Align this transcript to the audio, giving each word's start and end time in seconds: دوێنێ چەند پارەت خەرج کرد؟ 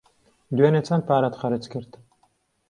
دوێنێ 0.55 0.81
چەند 0.87 1.03
پارەت 1.07 1.35
خەرج 1.41 1.63
کرد؟ 1.73 1.91